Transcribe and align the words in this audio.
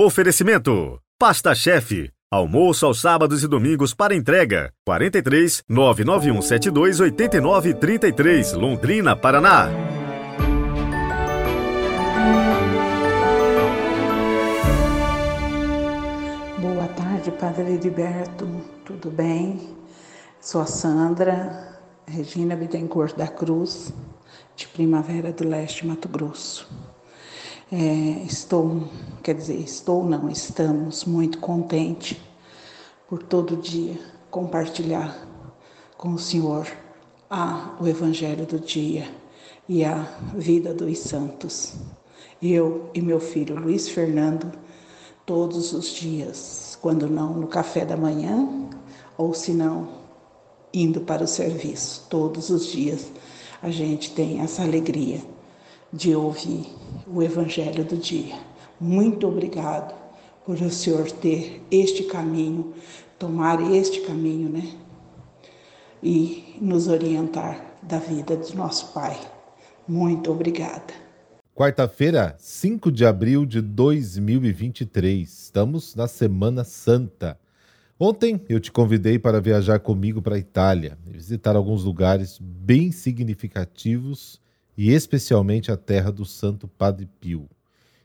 Oferecimento: 0.00 1.00
Pasta 1.18 1.52
Chefe. 1.56 2.12
Almoço 2.30 2.86
aos 2.86 3.00
sábados 3.00 3.42
e 3.42 3.48
domingos 3.48 3.92
para 3.92 4.14
entrega. 4.14 4.72
43 4.86 5.64
99172 5.68 7.00
8933, 7.00 8.52
Londrina, 8.52 9.16
Paraná. 9.16 9.68
Boa 16.60 16.86
tarde, 16.86 17.32
Padre 17.32 17.72
Heriberto. 17.72 18.46
Tudo 18.84 19.10
bem? 19.10 19.76
Sou 20.40 20.60
a 20.60 20.66
Sandra 20.66 21.76
Regina 22.06 22.54
Bittencourt 22.54 23.16
da 23.16 23.26
Cruz, 23.26 23.92
de 24.54 24.68
Primavera 24.68 25.32
do 25.32 25.48
Leste, 25.48 25.84
Mato 25.84 26.08
Grosso. 26.08 26.68
É, 27.70 28.24
estou, 28.24 28.88
quer 29.22 29.34
dizer, 29.34 29.60
estou 29.60 30.02
não, 30.02 30.30
estamos 30.30 31.04
muito 31.04 31.38
contentes 31.38 32.16
por 33.06 33.22
todo 33.22 33.58
dia 33.58 34.00
compartilhar 34.30 35.28
com 35.94 36.14
o 36.14 36.18
Senhor 36.18 36.66
a, 37.28 37.76
o 37.78 37.86
Evangelho 37.86 38.46
do 38.46 38.58
dia 38.58 39.06
e 39.68 39.84
a 39.84 39.98
vida 40.34 40.72
dos 40.72 40.98
santos. 40.98 41.74
Eu 42.40 42.88
e 42.94 43.02
meu 43.02 43.20
filho 43.20 43.60
Luiz 43.60 43.86
Fernando, 43.86 44.50
todos 45.26 45.74
os 45.74 45.88
dias, 45.88 46.78
quando 46.80 47.06
não 47.06 47.34
no 47.34 47.48
café 47.48 47.84
da 47.84 47.98
manhã, 47.98 48.48
ou 49.18 49.34
se 49.34 49.52
não, 49.52 49.88
indo 50.72 51.02
para 51.02 51.22
o 51.22 51.28
serviço, 51.28 52.06
todos 52.08 52.48
os 52.48 52.64
dias 52.64 53.12
a 53.62 53.70
gente 53.70 54.12
tem 54.12 54.40
essa 54.40 54.62
alegria 54.62 55.20
de 55.92 56.16
ouvir 56.16 56.66
o 57.12 57.22
Evangelho 57.22 57.84
do 57.84 57.96
dia. 57.96 58.36
Muito 58.80 59.26
obrigado 59.26 59.94
por 60.44 60.56
o 60.56 60.70
Senhor 60.70 61.10
ter 61.10 61.62
este 61.70 62.04
caminho, 62.04 62.74
tomar 63.18 63.60
este 63.72 64.00
caminho, 64.00 64.48
né? 64.48 64.72
E 66.02 66.56
nos 66.60 66.88
orientar 66.88 67.76
da 67.82 67.98
vida 67.98 68.36
do 68.36 68.54
nosso 68.54 68.92
Pai. 68.92 69.18
Muito 69.86 70.30
obrigada. 70.30 70.94
Quarta-feira, 71.54 72.36
5 72.38 72.92
de 72.92 73.04
abril 73.04 73.44
de 73.44 73.60
2023. 73.60 75.28
Estamos 75.28 75.94
na 75.94 76.06
Semana 76.06 76.62
Santa. 76.62 77.38
Ontem 77.98 78.40
eu 78.48 78.60
te 78.60 78.70
convidei 78.70 79.18
para 79.18 79.40
viajar 79.40 79.80
comigo 79.80 80.22
para 80.22 80.36
a 80.36 80.38
Itália, 80.38 80.96
visitar 81.04 81.56
alguns 81.56 81.82
lugares 81.82 82.38
bem 82.40 82.92
significativos 82.92 84.40
e 84.78 84.92
especialmente 84.92 85.72
a 85.72 85.76
terra 85.76 86.12
do 86.12 86.24
Santo 86.24 86.68
Padre 86.68 87.08
Pio. 87.20 87.50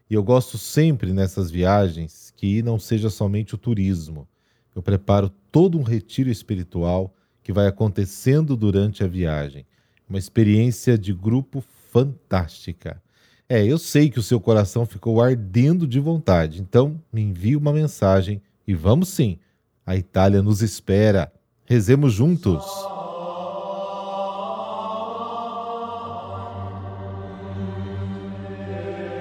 E 0.10 0.16
eu 0.16 0.24
gosto 0.24 0.58
sempre 0.58 1.14
nessas 1.14 1.52
viagens 1.52 2.34
que 2.36 2.64
não 2.64 2.80
seja 2.80 3.12
somente 3.12 3.54
o 3.54 3.60
turismo. 3.60 4.28
Eu 4.76 4.82
preparo 4.82 5.30
todo 5.52 5.78
um 5.78 5.84
retiro 5.84 6.32
espiritual 6.32 7.14
que 7.44 7.54
vai 7.54 7.68
acontecendo 7.68 8.58
durante 8.58 9.04
a 9.04 9.08
viagem. 9.08 9.68
Uma 10.10 10.18
experiência 10.18 10.98
de 10.98 11.14
grupo 11.14 11.64
fantástica. 11.92 13.00
É, 13.48 13.64
eu 13.64 13.78
sei 13.78 14.10
que 14.10 14.18
o 14.18 14.24
seu 14.24 14.40
coração 14.40 14.84
ficou 14.84 15.22
ardendo 15.22 15.86
de 15.86 16.00
vontade, 16.00 16.60
então 16.60 17.00
me 17.12 17.22
envie 17.22 17.56
uma 17.56 17.72
mensagem 17.72 18.42
e 18.68 18.74
vamos 18.74 19.10
sim. 19.10 19.38
A 19.86 19.96
Itália 19.96 20.42
nos 20.42 20.64
espera. 20.64 21.32
Rezemos 21.66 22.14
juntos. 22.14 22.64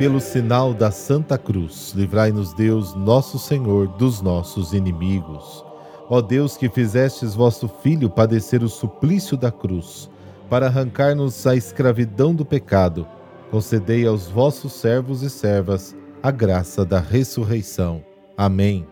Pelo 0.02 0.20
sinal 0.20 0.74
da 0.74 0.90
Santa 0.90 1.38
Cruz, 1.38 1.92
livrai-nos 1.94 2.52
Deus, 2.52 2.92
nosso 2.92 3.38
Senhor, 3.38 3.86
dos 3.86 4.20
nossos 4.20 4.72
inimigos. 4.72 5.64
Ó 6.10 6.20
Deus, 6.20 6.56
que 6.56 6.68
fizestes 6.68 7.36
vosso 7.36 7.68
Filho 7.68 8.10
padecer 8.10 8.64
o 8.64 8.68
suplício 8.68 9.36
da 9.36 9.52
cruz, 9.52 10.10
para 10.50 10.66
arrancar-nos 10.66 11.46
a 11.46 11.54
escravidão 11.54 12.34
do 12.34 12.44
pecado, 12.44 13.06
concedei 13.48 14.04
aos 14.04 14.26
vossos 14.26 14.72
servos 14.72 15.22
e 15.22 15.30
servas 15.30 15.94
a 16.20 16.32
graça 16.32 16.84
da 16.84 16.98
ressurreição. 16.98 18.02
Amém. 18.36 18.84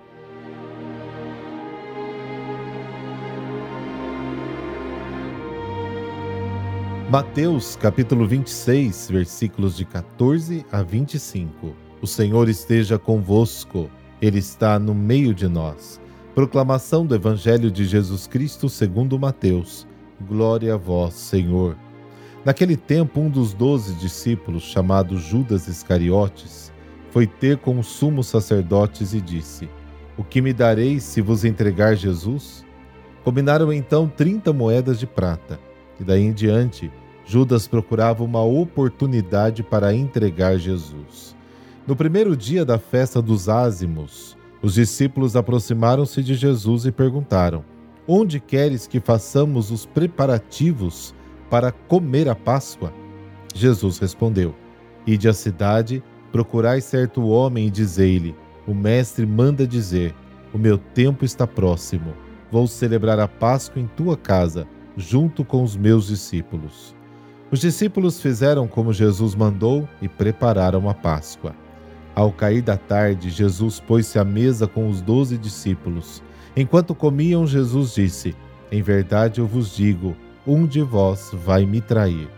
Mateus 7.11 7.75
capítulo 7.75 8.25
26, 8.25 9.11
versículos 9.11 9.77
de 9.77 9.85
14 9.85 10.65
a 10.71 10.81
25. 10.81 11.75
O 12.01 12.07
Senhor 12.07 12.49
esteja 12.49 13.01
convosco, 13.01 13.91
Ele 14.23 14.39
está 14.39 14.79
no 14.79 14.95
meio 14.95 15.35
de 15.35 15.49
nós. 15.49 16.01
Proclamação 16.37 17.05
do 17.05 17.13
Evangelho 17.13 17.69
de 17.69 17.85
Jesus 17.85 18.29
Cristo 18.29 18.69
segundo 18.69 19.19
Mateus. 19.19 19.89
Glória 20.21 20.75
a 20.75 20.77
vós, 20.77 21.15
Senhor. 21.15 21.77
Naquele 22.45 22.77
tempo, 22.77 23.19
um 23.19 23.29
dos 23.29 23.53
doze 23.53 23.93
discípulos, 23.95 24.63
chamado 24.63 25.19
Judas 25.19 25.67
Iscariotes, 25.67 26.73
foi 27.11 27.27
ter 27.27 27.57
com 27.57 27.77
os 27.81 27.89
sumos 27.89 28.29
sacerdotes 28.29 29.15
e 29.15 29.21
disse: 29.21 29.69
O 30.17 30.23
que 30.23 30.41
me 30.41 30.53
dareis 30.53 31.03
se 31.03 31.21
vos 31.21 31.45
entregar 31.45 31.97
Jesus? 31.97 32.65
Combinaram 33.25 33.73
então 33.73 34.07
trinta 34.07 34.53
moedas 34.53 35.01
de 35.01 35.09
prata, 35.09 35.59
e 36.01 36.05
daí 36.05 36.23
em 36.23 36.33
diante 36.33 36.91
Judas 37.25 37.69
procurava 37.69 38.25
uma 38.25 38.43
oportunidade 38.43 39.63
para 39.63 39.95
entregar 39.95 40.59
Jesus. 40.59 41.37
No 41.87 41.95
primeiro 41.95 42.37
dia 42.37 42.65
da 42.65 42.77
festa 42.77 43.23
dos 43.23 43.49
ázimos, 43.49 44.37
os 44.61 44.75
discípulos 44.75 45.37
aproximaram-se 45.37 46.23
de 46.23 46.35
Jesus 46.35 46.87
e 46.87 46.91
perguntaram: 46.91 47.65
Onde 48.07 48.41
queres 48.41 48.87
que 48.87 48.99
façamos 48.99 49.71
os 49.71 49.87
preparativos 49.87 51.15
para 51.49 51.71
comer 51.71 52.29
a 52.29 52.35
Páscoa? 52.35 52.93
Jesus 53.55 53.99
respondeu: 53.99 54.55
Ide 55.07 55.29
à 55.29 55.33
cidade, 55.33 56.03
procurai 56.33 56.81
certo 56.81 57.23
homem 57.29 57.69
e 57.69 57.71
dizei-lhe: 57.71 58.35
O 58.67 58.75
mestre 58.75 59.25
manda 59.25 59.67
dizer: 59.67 60.15
O 60.53 60.59
meu 60.59 60.79
tempo 60.79 61.25
está 61.25 61.47
próximo. 61.47 62.13
Vou 62.51 62.67
celebrar 62.67 63.21
a 63.21 63.29
Páscoa 63.29 63.81
em 63.81 63.87
tua 63.87 64.17
casa, 64.17 64.67
junto 64.97 65.45
com 65.45 65.63
os 65.63 65.77
meus 65.77 66.09
discípulos. 66.09 66.95
Os 67.51 67.61
discípulos 67.61 68.21
fizeram 68.21 68.69
como 68.69 68.93
Jesus 68.93 69.35
mandou 69.35 69.89
e 70.01 70.09
prepararam 70.09 70.89
a 70.89 70.95
Páscoa. 70.95 71.55
Ao 72.15 72.31
cair 72.31 72.63
da 72.63 72.77
tarde, 72.77 73.31
Jesus 73.31 73.81
pôs-se 73.81 74.19
à 74.19 74.25
mesa 74.25 74.67
com 74.67 74.89
os 74.89 75.01
doze 75.01 75.37
discípulos. 75.37 76.23
Enquanto 76.57 76.95
comiam, 76.95 77.47
Jesus 77.47 77.95
disse: 77.95 78.37
Em 78.71 78.83
verdade 78.83 79.41
eu 79.41 79.47
vos 79.47 79.75
digo, 79.75 80.17
um 80.47 80.67
de 80.67 80.83
vós 80.83 81.31
vai 81.33 81.65
me 81.67 81.81
trair. 81.81 82.29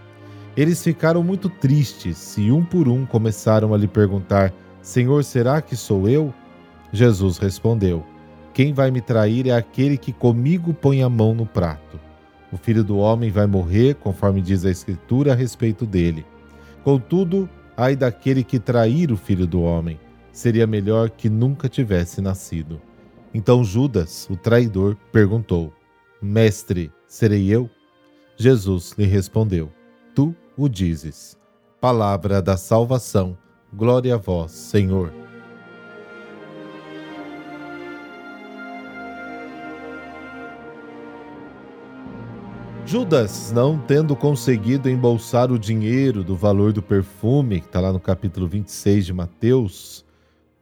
Eles 0.57 0.83
ficaram 0.83 1.23
muito 1.23 1.49
tristes 1.49 2.37
e, 2.37 2.51
um 2.53 2.65
por 2.65 2.89
um, 2.89 3.07
começaram 3.07 3.73
a 3.73 3.79
lhe 3.79 3.89
perguntar: 3.89 4.53
Senhor, 4.83 5.25
será 5.25 5.63
que 5.63 5.77
sou 5.77 6.09
eu? 6.09 6.33
Jesus 6.93 7.39
respondeu: 7.39 8.05
Quem 8.53 8.73
vai 8.73 8.91
me 8.91 9.01
trair 9.01 9.47
é 9.47 9.53
aquele 9.53 9.97
que 9.97 10.13
comigo 10.13 10.75
põe 10.75 11.03
a 11.03 11.09
mão 11.09 11.35
no 11.35 11.47
prato. 11.47 11.99
O 12.53 12.57
filho 12.59 12.85
do 12.85 12.99
homem 12.99 13.31
vai 13.31 13.47
morrer, 13.47 13.95
conforme 13.95 14.43
diz 14.43 14.65
a 14.67 14.71
Escritura 14.71 15.33
a 15.33 15.35
respeito 15.35 15.87
dele. 15.87 16.27
Contudo, 16.85 17.49
ai 17.77 17.97
daquele 17.97 18.45
que 18.45 18.59
trair 18.59 19.11
o 19.11 19.17
filho 19.17 19.47
do 19.47 19.63
homem, 19.63 19.99
seria 20.31 20.67
melhor 20.67 21.09
que 21.11 21.31
nunca 21.31 21.69
tivesse 21.69 22.21
nascido. 22.21 22.81
Então 23.33 23.65
Judas, 23.65 24.29
o 24.31 24.37
traidor, 24.37 24.97
perguntou: 25.11 25.73
Mestre, 26.21 26.93
serei 27.07 27.49
eu? 27.49 27.71
Jesus 28.37 28.95
lhe 28.99 29.07
respondeu: 29.07 29.73
Tu 30.15 30.35
o 30.57 30.69
dizes. 30.69 31.39
Palavra 31.81 32.43
da 32.43 32.57
salvação. 32.57 33.37
Glória 33.73 34.15
a 34.15 34.19
vós, 34.19 34.53
Senhor. 34.53 35.22
Judas, 42.93 43.51
não 43.53 43.79
tendo 43.79 44.15
conseguido 44.15 44.87
embolsar 44.87 45.51
o 45.51 45.59
dinheiro 45.59 46.23
do 46.23 46.37
valor 46.37 46.75
do 46.75 46.83
perfume, 46.83 47.59
que 47.59 47.67
está 47.67 47.81
lá 47.81 47.91
no 47.91 47.99
capítulo 47.99 48.47
26 48.47 49.07
de 49.07 49.15
Mateus, 49.15 50.05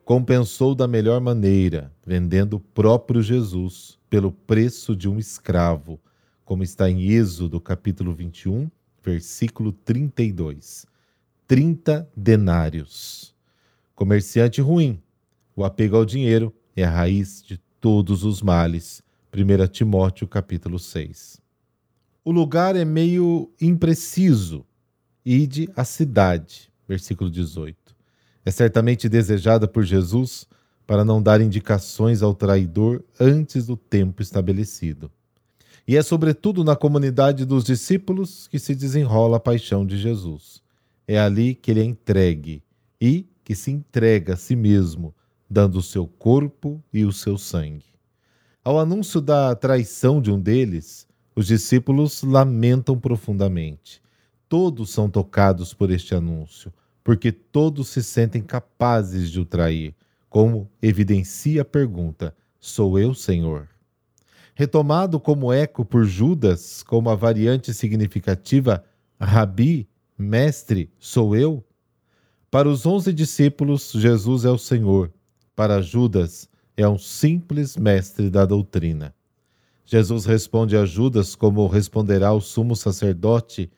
compensou 0.04 0.72
da 0.72 0.86
melhor 0.86 1.20
maneira, 1.20 1.92
vendendo 2.06 2.54
o 2.54 2.60
próprio 2.60 3.20
Jesus 3.20 3.98
pelo 4.08 4.30
preço 4.30 4.94
de 4.94 5.08
um 5.08 5.18
escravo, 5.18 5.98
como 6.44 6.62
está 6.62 6.88
em 6.88 7.10
Êxodo, 7.10 7.60
capítulo 7.60 8.14
21, 8.14 8.70
versículo 9.02 9.72
32. 9.72 10.86
30 11.48 12.08
denários. 12.16 13.34
Comerciante 13.92 14.60
ruim. 14.60 15.02
O 15.56 15.64
apego 15.64 15.96
ao 15.96 16.04
dinheiro 16.04 16.54
é 16.76 16.84
a 16.84 16.90
raiz 16.90 17.42
de 17.42 17.58
todos 17.80 18.22
os 18.22 18.40
males. 18.40 19.02
1 19.34 19.66
Timóteo, 19.66 20.28
capítulo 20.28 20.78
6. 20.78 21.40
O 22.22 22.30
lugar 22.30 22.76
é 22.76 22.84
meio 22.84 23.50
impreciso. 23.60 24.66
Ide 25.24 25.70
à 25.74 25.84
cidade, 25.84 26.70
versículo 26.86 27.30
18. 27.30 27.76
É 28.44 28.50
certamente 28.50 29.08
desejada 29.08 29.66
por 29.66 29.84
Jesus 29.84 30.46
para 30.86 31.04
não 31.04 31.22
dar 31.22 31.40
indicações 31.40 32.22
ao 32.22 32.34
traidor 32.34 33.02
antes 33.18 33.66
do 33.66 33.76
tempo 33.76 34.20
estabelecido. 34.20 35.10
E 35.88 35.96
é 35.96 36.02
sobretudo 36.02 36.62
na 36.62 36.76
comunidade 36.76 37.44
dos 37.44 37.64
discípulos 37.64 38.46
que 38.48 38.58
se 38.58 38.74
desenrola 38.74 39.38
a 39.38 39.40
paixão 39.40 39.86
de 39.86 39.96
Jesus. 39.96 40.62
É 41.08 41.18
ali 41.18 41.54
que 41.54 41.70
ele 41.70 41.80
é 41.80 41.84
entregue 41.84 42.62
e 43.00 43.26
que 43.42 43.54
se 43.54 43.70
entrega 43.70 44.34
a 44.34 44.36
si 44.36 44.54
mesmo, 44.54 45.14
dando 45.48 45.78
o 45.78 45.82
seu 45.82 46.06
corpo 46.06 46.82
e 46.92 47.04
o 47.04 47.12
seu 47.12 47.38
sangue. 47.38 47.86
Ao 48.62 48.78
anúncio 48.78 49.20
da 49.20 49.54
traição 49.54 50.20
de 50.20 50.30
um 50.30 50.38
deles, 50.38 51.08
os 51.40 51.46
discípulos 51.46 52.22
lamentam 52.22 52.98
profundamente. 52.98 54.02
Todos 54.46 54.90
são 54.90 55.08
tocados 55.08 55.72
por 55.72 55.90
este 55.90 56.14
anúncio, 56.14 56.70
porque 57.02 57.32
todos 57.32 57.88
se 57.88 58.02
sentem 58.02 58.42
capazes 58.42 59.30
de 59.30 59.40
o 59.40 59.46
trair, 59.46 59.94
como 60.28 60.70
evidencia 60.82 61.62
a 61.62 61.64
pergunta: 61.64 62.36
Sou 62.58 62.98
eu, 62.98 63.14
Senhor? 63.14 63.66
Retomado 64.54 65.18
como 65.18 65.50
eco 65.50 65.82
por 65.82 66.04
Judas, 66.04 66.82
como 66.82 67.08
a 67.08 67.14
variante 67.14 67.72
significativa 67.72 68.84
Rabi, 69.18 69.88
mestre, 70.18 70.92
sou 70.98 71.34
eu? 71.34 71.64
Para 72.50 72.68
os 72.68 72.84
onze 72.84 73.14
discípulos, 73.14 73.92
Jesus 73.94 74.44
é 74.44 74.50
o 74.50 74.58
Senhor. 74.58 75.10
Para 75.56 75.80
Judas, 75.80 76.50
é 76.76 76.86
um 76.86 76.98
simples 76.98 77.78
mestre 77.78 78.28
da 78.28 78.44
doutrina. 78.44 79.14
Jesus 79.84 80.24
responde 80.24 80.76
a 80.76 80.84
Judas 80.84 81.34
como 81.34 81.66
responderá 81.66 82.32
o 82.32 82.40
sumo 82.40 82.76
sacerdote, 82.76 83.70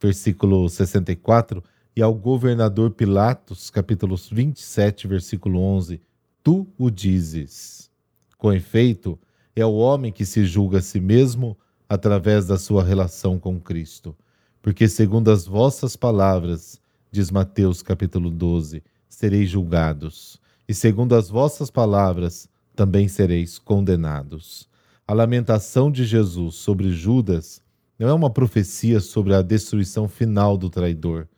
versículo 0.00 0.68
64, 0.68 1.62
e 1.96 2.02
ao 2.02 2.14
governador 2.14 2.90
Pilatos, 2.90 3.70
capítulos 3.70 4.28
27, 4.28 5.06
versículo 5.06 5.60
11, 5.60 6.00
tu 6.42 6.66
o 6.76 6.90
dizes. 6.90 7.90
Com 8.36 8.52
efeito, 8.52 9.18
é 9.56 9.64
o 9.64 9.74
homem 9.74 10.12
que 10.12 10.26
se 10.26 10.44
julga 10.44 10.78
a 10.78 10.82
si 10.82 11.00
mesmo 11.00 11.56
através 11.88 12.46
da 12.46 12.58
sua 12.58 12.82
relação 12.82 13.38
com 13.38 13.60
Cristo. 13.60 14.14
Porque, 14.60 14.88
segundo 14.88 15.30
as 15.30 15.46
vossas 15.46 15.94
palavras, 15.94 16.80
diz 17.10 17.30
Mateus 17.30 17.82
capítulo 17.82 18.30
12, 18.30 18.82
sereis 19.08 19.48
julgados, 19.48 20.40
e 20.68 20.74
segundo 20.74 21.14
as 21.14 21.28
vossas 21.28 21.70
palavras, 21.70 22.48
também 22.74 23.06
sereis 23.06 23.58
condenados. 23.58 24.68
A 25.06 25.12
lamentação 25.12 25.90
de 25.90 26.02
Jesus 26.04 26.54
sobre 26.54 26.90
Judas 26.90 27.62
não 27.98 28.08
é 28.08 28.12
uma 28.14 28.30
profecia 28.30 29.00
sobre 29.00 29.34
a 29.34 29.42
destruição 29.42 30.08
final 30.08 30.56
do 30.56 30.70
traidor, 30.70 31.28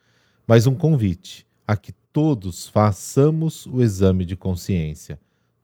mas 0.46 0.68
um 0.68 0.74
convite 0.74 1.44
a 1.66 1.76
que 1.76 1.90
todos 2.12 2.68
façamos 2.68 3.66
o 3.66 3.82
exame 3.82 4.24
de 4.24 4.36
consciência. 4.36 5.18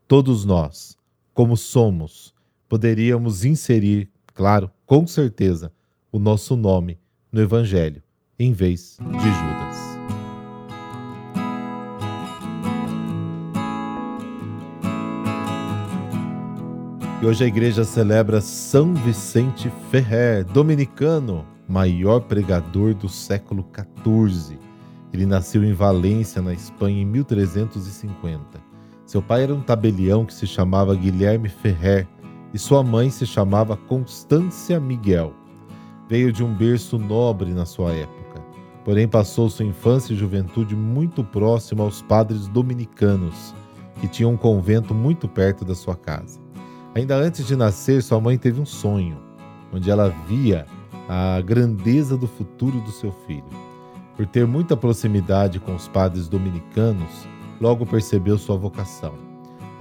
Todos 0.08 0.44
nós, 0.44 0.98
como 1.32 1.56
somos, 1.56 2.34
poderíamos 2.68 3.44
inserir, 3.44 4.10
claro, 4.34 4.68
com 4.84 5.06
certeza, 5.06 5.72
o 6.10 6.18
nosso 6.18 6.56
nome 6.56 6.98
no 7.30 7.40
Evangelho, 7.40 8.02
em 8.36 8.52
vez 8.52 8.98
de 9.00 9.30
Judas. 9.30 9.91
E 17.22 17.24
hoje 17.24 17.44
a 17.44 17.46
igreja 17.46 17.84
celebra 17.84 18.40
São 18.40 18.94
Vicente 18.94 19.70
Ferrer, 19.92 20.44
dominicano, 20.44 21.46
maior 21.68 22.18
pregador 22.22 22.94
do 22.94 23.08
século 23.08 23.64
XIV. 23.72 24.58
Ele 25.12 25.24
nasceu 25.24 25.62
em 25.62 25.72
Valência, 25.72 26.42
na 26.42 26.52
Espanha, 26.52 27.00
em 27.00 27.04
1350. 27.04 28.42
Seu 29.06 29.22
pai 29.22 29.44
era 29.44 29.54
um 29.54 29.60
tabelião 29.60 30.26
que 30.26 30.34
se 30.34 30.48
chamava 30.48 30.96
Guilherme 30.96 31.48
Ferrer 31.48 32.08
e 32.52 32.58
sua 32.58 32.82
mãe 32.82 33.08
se 33.08 33.24
chamava 33.24 33.76
Constância 33.76 34.80
Miguel. 34.80 35.32
Veio 36.08 36.32
de 36.32 36.42
um 36.42 36.52
berço 36.52 36.98
nobre 36.98 37.52
na 37.52 37.64
sua 37.64 37.92
época, 37.92 38.42
porém 38.84 39.06
passou 39.06 39.48
sua 39.48 39.64
infância 39.64 40.12
e 40.12 40.16
juventude 40.16 40.74
muito 40.74 41.22
próximo 41.22 41.84
aos 41.84 42.02
padres 42.02 42.48
dominicanos, 42.48 43.54
que 44.00 44.08
tinham 44.08 44.32
um 44.32 44.36
convento 44.36 44.92
muito 44.92 45.28
perto 45.28 45.64
da 45.64 45.76
sua 45.76 45.94
casa. 45.94 46.42
Ainda 46.94 47.16
antes 47.16 47.46
de 47.46 47.56
nascer, 47.56 48.02
sua 48.02 48.20
mãe 48.20 48.36
teve 48.36 48.60
um 48.60 48.66
sonho, 48.66 49.18
onde 49.72 49.90
ela 49.90 50.08
via 50.26 50.66
a 51.08 51.40
grandeza 51.40 52.16
do 52.16 52.28
futuro 52.28 52.80
do 52.80 52.90
seu 52.90 53.12
filho. 53.26 53.44
Por 54.16 54.26
ter 54.26 54.46
muita 54.46 54.76
proximidade 54.76 55.58
com 55.58 55.74
os 55.74 55.88
padres 55.88 56.28
dominicanos, 56.28 57.26
logo 57.60 57.86
percebeu 57.86 58.36
sua 58.36 58.56
vocação 58.56 59.32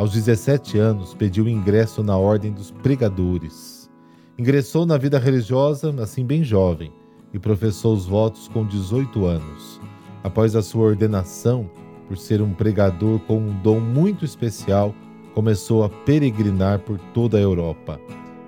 aos 0.02 0.13
17 0.13 0.80
anos, 0.80 1.13
pediu 1.13 1.48
ingresso 1.48 2.02
na 2.02 2.18
Ordem 2.18 2.52
dos 2.52 2.72
Pregadores. 2.72 3.88
Ingressou 4.36 4.84
na 4.84 4.98
vida 4.98 5.19
religiosa, 5.19 5.94
assim 6.02 6.25
bem 6.25 6.44
jovem, 6.44 6.92
e 7.31 7.38
professou 7.38 7.94
os 7.94 8.08
votos 8.08 8.48
com 8.48 8.66
18 8.66 9.25
anos. 9.25 9.80
Após 10.24 10.56
a 10.56 10.63
sua 10.63 10.88
ordenação, 10.88 11.69
por 12.08 12.18
ser 12.18 12.42
um 12.42 12.52
pregador 12.52 13.19
com 13.19 13.38
um 13.38 13.62
dom 13.62 13.80
muito 13.80 14.25
especial, 14.25 14.92
começou 15.33 15.83
a 15.83 15.89
peregrinar 15.89 16.80
por 16.80 16.98
toda 17.13 17.38
a 17.38 17.42
Europa, 17.42 18.00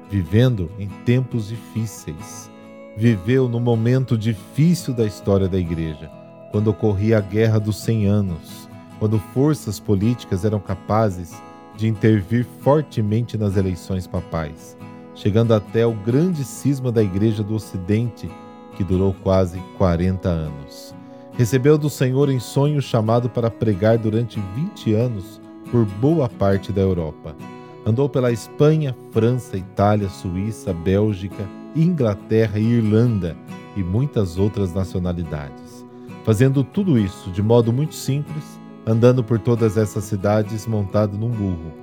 vivendo 0.10 0.70
em 0.78 0.88
tempos 1.06 1.48
difíceis. 1.48 2.50
Viveu 2.96 3.50
no 3.50 3.60
momento 3.60 4.18
difícil 4.18 4.94
da 4.94 5.06
história 5.06 5.48
da 5.48 5.58
Igreja, 5.58 6.12
quando 6.52 6.70
ocorria 6.70 7.18
a 7.18 7.22
Guerra 7.22 7.60
dos 7.60 7.82
Cem 7.82 8.06
Anos 8.06 8.64
quando 9.04 9.20
forças 9.20 9.82
políticas 9.82 10.46
eram 10.46 10.62
capazes 10.62 11.34
de 11.76 11.90
intervir 11.90 12.48
fortemente 12.62 13.38
nas 13.38 13.58
eleições 13.58 14.08
papais, 14.08 14.78
chegando 15.14 15.54
até 15.54 15.86
o 15.86 15.92
grande 15.92 16.46
cisma 16.46 16.90
da 16.90 17.04
Igreja 17.04 17.44
do 17.44 17.54
Ocidente, 17.54 18.32
que 18.78 18.82
durou 18.82 19.14
quase 19.22 19.60
40 19.78 20.30
anos. 20.30 20.96
Recebeu 21.34 21.78
do 21.78 21.90
Senhor 21.90 22.30
em 22.30 22.40
sonho 22.40 22.82
chamado 22.82 23.30
para 23.30 23.52
pregar 23.52 23.98
durante 23.98 24.40
20 24.56 24.94
anos 24.94 25.42
por 25.74 25.86
boa 25.86 26.30
parte 26.30 26.72
da 26.72 26.82
Europa. 26.82 27.36
Andou 27.84 28.08
pela 28.08 28.32
Espanha, 28.32 28.96
França, 29.10 29.58
Itália, 29.58 30.08
Suíça, 30.08 30.72
Bélgica, 30.72 31.50
Inglaterra 31.76 32.60
e 32.60 32.64
Irlanda 32.64 33.36
e 33.76 33.82
muitas 33.82 34.38
outras 34.38 34.72
nacionalidades. 34.72 35.84
Fazendo 36.24 36.64
tudo 36.64 37.00
isso 37.00 37.32
de 37.32 37.42
modo 37.42 37.74
muito 37.74 37.96
simples, 37.96 38.44
andando 38.86 39.24
por 39.24 39.40
todas 39.40 39.76
essas 39.76 40.04
cidades 40.04 40.68
montado 40.68 41.18
num 41.18 41.32
burro. 41.32 41.74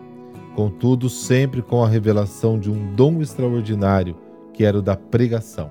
Contudo, 0.54 1.08
sempre 1.08 1.60
com 1.60 1.82
a 1.82 1.88
revelação 1.88 2.60
de 2.60 2.70
um 2.70 2.94
dom 2.94 3.20
extraordinário, 3.20 4.16
que 4.54 4.62
era 4.62 4.78
o 4.78 4.82
da 4.82 4.94
pregação. 4.94 5.68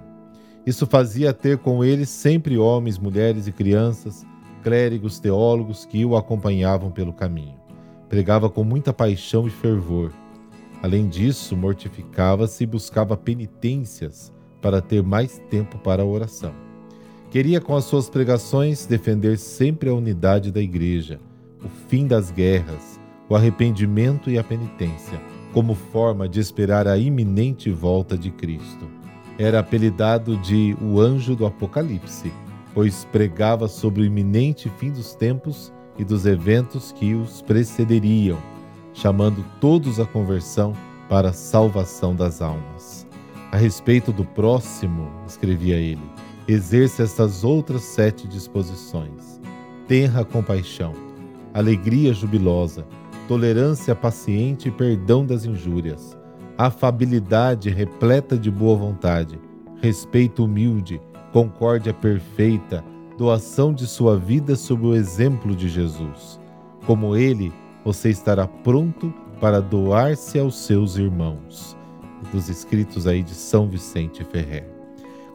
Isso 0.66 0.86
fazia 0.86 1.32
ter 1.32 1.58
com 1.60 1.86
ele 1.86 2.06
sempre 2.06 2.58
homens, 2.58 3.00
mulheres 3.00 3.48
e 3.48 3.52
crianças, 3.54 4.26
clérigos, 4.62 5.22
teólogos 5.22 5.86
que 5.86 6.04
o 6.04 6.18
acompanhavam 6.18 6.92
pelo 6.92 7.14
caminho. 7.14 7.59
Pregava 8.10 8.50
com 8.50 8.63
muita 8.63 8.92
paixão 8.92 9.48
e 9.48 9.51
fervor. 9.51 10.12
Além 10.82 11.08
disso, 11.08 11.56
mortificava-se 11.56 12.63
e 12.63 12.68
buscava 12.68 13.16
penitências 13.16 14.34
para 14.60 14.82
ter 14.82 15.04
mais 15.04 15.39
tempo 15.50 15.78
para 15.78 16.01
a 16.01 16.06
oração. 16.06 16.51
Queria, 17.30 17.62
com 17.62 17.75
as 17.75 17.86
suas 17.86 18.10
pregações, 18.10 18.88
defender 18.88 19.38
sempre 19.38 19.89
a 19.89 19.94
unidade 19.94 20.51
da 20.51 20.60
Igreja, 20.60 21.20
o 21.63 21.70
fim 21.88 22.08
das 22.08 22.32
guerras, 22.32 23.00
o 23.30 23.36
arrependimento 23.36 24.32
e 24.32 24.39
a 24.39 24.44
penitência, 24.44 25.22
como 25.54 25.75
forma 25.75 26.28
de 26.28 26.39
esperar 26.39 26.88
a 26.88 26.98
iminente 26.98 27.70
volta 27.70 28.18
de 28.18 28.32
Cristo. 28.32 28.89
Era 29.38 29.60
apelidado 29.60 30.36
de 30.38 30.75
o 30.82 31.00
anjo 31.00 31.36
do 31.36 31.46
Apocalipse, 31.46 32.34
pois 32.74 33.06
pregava 33.06 33.68
sobre 33.68 34.01
o 34.01 34.06
iminente 34.06 34.68
fim 34.80 34.89
dos 34.89 35.13
tempos 35.13 35.72
e 36.00 36.03
dos 36.06 36.25
eventos 36.25 36.94
que 36.94 37.13
os 37.13 37.41
precederiam, 37.41 38.39
chamando 38.94 39.46
todos 39.60 40.00
à 40.00 40.06
conversão 40.06 40.74
para 41.10 41.29
a 41.29 41.34
salvação 41.34 42.15
das 42.15 42.41
almas. 42.41 43.06
A 43.51 43.58
respeito 43.58 44.13
do 44.13 44.24
próximo, 44.24 45.12
escrevia 45.27 45.75
ele, 45.75 46.01
exerça 46.48 47.03
essas 47.03 47.44
outras 47.44 47.82
sete 47.82 48.27
disposições: 48.27 49.41
tenra 49.88 50.24
compaixão, 50.24 50.94
alegria 51.53 52.13
jubilosa, 52.13 52.88
tolerância 53.27 53.94
paciente 53.94 54.70
e 54.70 54.72
perdão 54.72 55.25
das 55.25 55.46
injúrias, 55.46 56.18
afabilidade 56.58 57.70
repleta 57.70 58.38
de 58.38 58.50
boa 58.50 58.77
vontade, 58.77 59.39
respeito 59.82 60.46
humilde, 60.46 61.01
concórdia 61.34 61.94
perfeita, 61.94 62.84
doação 63.20 63.74
de 63.74 63.86
sua 63.86 64.18
vida 64.18 64.56
sob 64.56 64.88
o 64.88 64.96
exemplo 64.96 65.54
de 65.54 65.68
Jesus. 65.68 66.40
Como 66.86 67.18
ele, 67.18 67.52
você 67.84 68.10
estará 68.10 68.48
pronto 68.48 69.14
para 69.42 69.60
doar-se 69.60 70.40
aos 70.40 70.56
seus 70.56 70.96
irmãos. 70.96 71.76
Dos 72.32 72.48
escritos 72.48 73.06
aí 73.06 73.22
de 73.22 73.34
São 73.34 73.68
Vicente 73.68 74.24
Ferrer. 74.24 74.66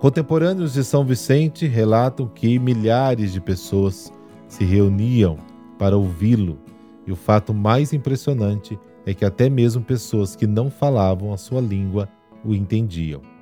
Contemporâneos 0.01 0.73
de 0.73 0.83
São 0.83 1.05
Vicente 1.05 1.67
relatam 1.67 2.27
que 2.27 2.59
milhares 2.59 3.35
de 3.35 3.41
pessoas 3.41 4.11
se 4.49 4.65
reuniam 4.65 5.37
para 5.79 5.97
ouvi-lo 5.97 6.59
E 7.07 7.13
o 7.13 7.17
fato 7.17 7.53
mais 7.53 7.93
impressionante 7.93 8.79
é 9.05 9.13
que 9.13 9.27
até 9.27 9.51
mesmo 9.51 9.85
pessoas 9.85 10.35
que 10.35 10.47
não 10.47 10.71
falavam 10.71 11.35
a 11.35 11.37
sua 11.37 11.61
língua 11.61 12.09
o 12.43 12.55
entendiam. 12.55 13.34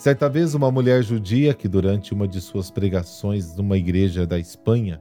Certa 0.00 0.30
vez, 0.30 0.54
uma 0.54 0.70
mulher 0.70 1.02
judia 1.02 1.52
que, 1.52 1.68
durante 1.68 2.14
uma 2.14 2.26
de 2.26 2.40
suas 2.40 2.70
pregações 2.70 3.54
numa 3.54 3.76
igreja 3.76 4.26
da 4.26 4.38
Espanha, 4.38 4.98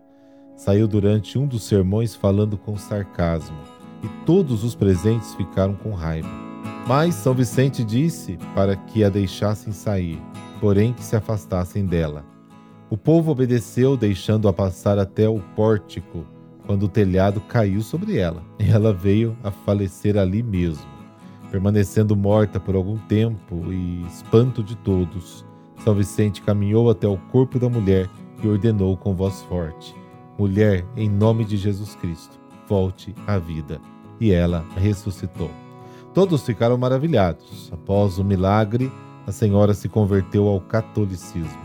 saiu 0.58 0.90
durante 0.90 1.40
um 1.40 1.48
dos 1.48 1.64
sermões 1.64 2.14
falando 2.14 2.58
com 2.58 2.76
sarcasmo, 2.76 3.56
e 4.04 4.10
todos 4.26 4.62
os 4.66 4.76
presentes 4.76 5.34
ficaram 5.36 5.74
com 5.74 5.92
raiva. 5.94 6.28
Mas 6.86 7.16
São 7.16 7.34
Vicente 7.34 7.82
disse 7.82 8.38
para 8.54 8.76
que 8.76 9.02
a 9.02 9.08
deixassem 9.08 9.72
sair, 9.72 10.22
porém 10.60 10.92
que 10.92 11.02
se 11.02 11.16
afastassem 11.16 11.86
dela. 11.86 12.26
O 12.90 12.98
povo 12.98 13.32
obedeceu, 13.32 13.96
deixando-a 13.96 14.52
passar 14.52 15.00
até 15.00 15.30
o 15.30 15.40
pórtico, 15.56 16.28
quando 16.66 16.84
o 16.84 16.90
telhado 16.90 17.40
caiu 17.40 17.80
sobre 17.80 18.18
ela, 18.18 18.44
e 18.60 18.70
ela 18.70 18.92
veio 18.92 19.38
a 19.46 19.50
falecer 19.50 20.18
ali 20.18 20.44
mesmo. 20.44 20.99
Permanecendo 21.52 22.16
morta 22.16 22.60
por 22.60 22.76
algum 22.76 22.98
tempo 22.98 23.72
e 23.72 24.06
espanto 24.06 24.64
de 24.64 24.76
todos, 24.76 25.46
São 25.84 25.96
Vicente 25.96 26.42
caminhou 26.42 26.90
até 26.90 27.08
o 27.08 27.18
corpo 27.32 27.58
da 27.58 27.68
mulher 27.68 28.08
e 28.44 28.48
ordenou 28.48 28.96
com 28.96 29.16
voz 29.16 29.42
forte: 29.44 29.96
Mulher, 30.38 30.86
em 30.96 31.10
nome 31.10 31.44
de 31.44 31.58
Jesus 31.58 31.96
Cristo, 31.96 32.40
volte 32.68 33.16
à 33.26 33.38
vida. 33.38 33.82
E 34.22 34.32
ela 34.32 34.66
ressuscitou. 34.76 35.50
Todos 36.14 36.46
ficaram 36.46 36.78
maravilhados. 36.78 37.70
Após 37.72 38.18
o 38.20 38.24
milagre, 38.24 38.92
a 39.26 39.32
senhora 39.32 39.74
se 39.74 39.88
converteu 39.88 40.48
ao 40.48 40.60
catolicismo. 40.60 41.62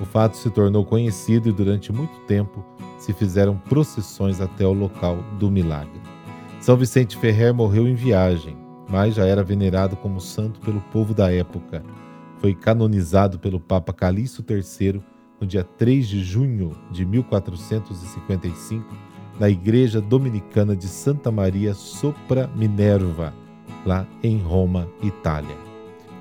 O 0.00 0.04
fato 0.04 0.36
se 0.36 0.50
tornou 0.50 0.84
conhecido 0.84 1.48
e 1.48 1.52
durante 1.52 1.92
muito 1.92 2.18
tempo 2.20 2.64
se 2.98 3.12
fizeram 3.12 3.56
procissões 3.56 4.40
até 4.40 4.66
o 4.66 4.72
local 4.72 5.18
do 5.38 5.50
milagre. 5.50 6.00
São 6.60 6.76
Vicente 6.76 7.16
Ferrer 7.16 7.52
morreu 7.52 7.86
em 7.86 7.94
viagem, 7.94 8.56
mas 8.88 9.14
já 9.14 9.26
era 9.26 9.42
venerado 9.42 9.96
como 9.96 10.20
santo 10.20 10.60
pelo 10.60 10.80
povo 10.92 11.12
da 11.12 11.30
época. 11.32 11.82
Foi 12.38 12.54
canonizado 12.54 13.38
pelo 13.38 13.60
Papa 13.60 13.92
Calixto 13.92 14.44
III 14.48 15.02
no 15.40 15.46
dia 15.46 15.64
3 15.64 16.08
de 16.08 16.22
junho 16.22 16.72
de 16.90 17.04
1455 17.04 18.96
na 19.38 19.48
Igreja 19.48 20.00
Dominicana 20.00 20.74
de 20.74 20.86
Santa 20.86 21.30
Maria 21.30 21.74
sopra 21.74 22.50
Minerva, 22.56 23.32
lá 23.86 24.06
em 24.22 24.38
Roma, 24.38 24.88
Itália. 25.02 25.56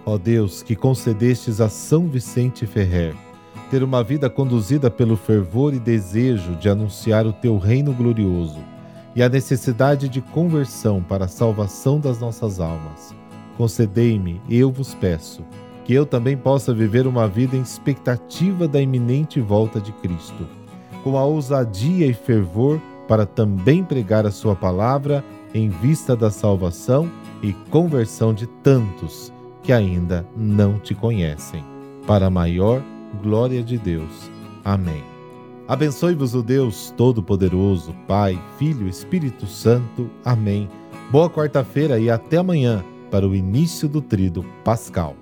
Ó 0.06 0.18
Deus, 0.18 0.62
que 0.62 0.76
concedestes 0.76 1.60
a 1.60 1.68
São 1.68 2.08
Vicente 2.08 2.66
Ferrer 2.66 3.16
ter 3.70 3.84
uma 3.84 4.02
vida 4.02 4.30
conduzida 4.30 4.90
pelo 4.90 5.18
fervor 5.18 5.74
e 5.74 5.80
desejo 5.80 6.56
de 6.56 6.70
anunciar 6.70 7.26
o 7.26 7.34
teu 7.34 7.58
reino 7.58 7.92
glorioso 7.92 8.64
e 9.18 9.24
a 9.24 9.28
necessidade 9.28 10.08
de 10.08 10.22
conversão 10.22 11.02
para 11.02 11.26
a 11.26 11.28
salvação 11.28 12.00
das 12.00 12.20
nossas 12.20 12.60
almas. 12.60 13.16
Concedei-me, 13.58 14.40
eu 14.48 14.72
vos 14.72 14.94
peço, 14.94 15.44
que 15.84 15.92
eu 15.92 16.06
também 16.06 16.38
possa 16.38 16.72
viver 16.72 17.08
uma 17.08 17.28
vida 17.28 17.58
em 17.58 17.62
expectativa 17.62 18.68
da 18.68 18.80
iminente 18.80 19.42
volta 19.42 19.82
de 19.82 19.92
Cristo, 19.94 20.48
com 21.04 21.18
a 21.18 21.26
ousadia 21.26 22.06
e 22.06 22.14
fervor 22.14 22.80
para 23.08 23.26
também 23.26 23.84
pregar 23.84 24.24
a 24.28 24.32
Sua 24.32 24.56
palavra 24.56 25.26
em 25.52 25.68
vista 25.68 26.16
da 26.16 26.30
salvação 26.30 27.10
e 27.42 27.54
conversão 27.72 28.36
de 28.36 28.46
tantos 28.62 29.34
que 29.64 29.74
ainda 29.74 30.28
não 30.36 30.78
te 30.78 30.94
conhecem, 30.94 31.64
para 32.06 32.30
maior 32.30 32.84
glória 33.24 33.64
de 33.64 33.80
Deus. 33.80 34.30
Amém. 34.64 35.17
Abençoe-vos 35.68 36.34
o 36.34 36.42
Deus 36.42 36.94
Todo-Poderoso, 36.96 37.94
Pai, 38.08 38.42
Filho, 38.58 38.88
Espírito 38.88 39.46
Santo. 39.46 40.10
Amém. 40.24 40.70
Boa 41.12 41.30
quarta-feira 41.30 42.00
e 42.00 42.10
até 42.10 42.38
amanhã 42.38 42.86
para 43.12 43.28
o 43.28 43.36
início 43.36 43.90
do 43.90 44.02
Trido 44.02 44.46
Pascal. 44.64 45.14